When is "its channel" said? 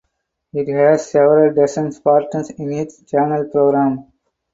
2.73-3.47